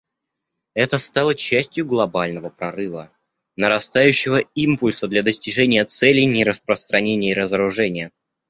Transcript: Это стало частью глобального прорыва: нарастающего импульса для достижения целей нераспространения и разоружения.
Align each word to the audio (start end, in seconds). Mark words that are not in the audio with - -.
Это 0.73 0.97
стало 0.97 1.35
частью 1.35 1.85
глобального 1.85 2.49
прорыва: 2.49 3.11
нарастающего 3.55 4.39
импульса 4.55 5.07
для 5.07 5.21
достижения 5.21 5.85
целей 5.85 6.25
нераспространения 6.25 7.33
и 7.33 7.35
разоружения. 7.35 8.09